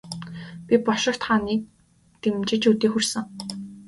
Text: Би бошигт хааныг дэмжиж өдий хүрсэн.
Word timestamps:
Би 0.67 0.75
бошигт 0.85 1.21
хааныг 1.27 1.61
дэмжиж 2.21 2.63
өдий 2.71 2.89
хүрсэн. 2.91 3.25